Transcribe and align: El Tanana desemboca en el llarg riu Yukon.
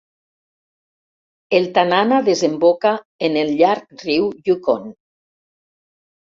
El 1.57 1.73
Tanana 1.75 2.23
desemboca 2.31 2.95
en 3.29 3.39
el 3.45 3.55
llarg 3.61 3.95
riu 4.03 4.29
Yukon. 4.51 4.93